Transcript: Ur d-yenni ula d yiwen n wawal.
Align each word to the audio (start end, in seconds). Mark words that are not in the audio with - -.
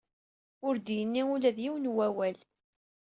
Ur 0.67 0.75
d-yenni 0.77 1.23
ula 1.33 1.49
d 1.55 1.57
yiwen 1.63 1.85
n 1.89 1.93
wawal. 1.95 2.37